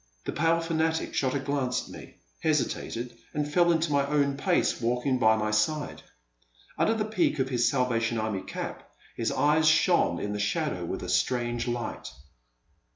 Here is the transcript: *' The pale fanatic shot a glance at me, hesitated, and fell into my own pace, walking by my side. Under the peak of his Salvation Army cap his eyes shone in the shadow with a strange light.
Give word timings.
*' 0.13 0.25
The 0.25 0.31
pale 0.31 0.59
fanatic 0.61 1.13
shot 1.13 1.35
a 1.35 1.39
glance 1.39 1.83
at 1.83 1.89
me, 1.89 2.15
hesitated, 2.41 3.15
and 3.35 3.47
fell 3.47 3.71
into 3.71 3.91
my 3.91 4.03
own 4.07 4.35
pace, 4.35 4.81
walking 4.81 5.19
by 5.19 5.35
my 5.35 5.51
side. 5.51 6.01
Under 6.75 6.95
the 6.95 7.05
peak 7.05 7.37
of 7.37 7.49
his 7.49 7.69
Salvation 7.69 8.17
Army 8.17 8.41
cap 8.41 8.89
his 9.15 9.31
eyes 9.31 9.67
shone 9.67 10.19
in 10.19 10.33
the 10.33 10.39
shadow 10.39 10.83
with 10.85 11.03
a 11.03 11.07
strange 11.09 11.67
light. 11.67 12.09